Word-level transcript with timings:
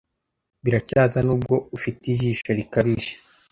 biracyaza 0.63 1.19
nubwo 1.27 1.55
ufite 1.77 2.03
ijisho 2.13 2.49
rikabije 2.57 3.13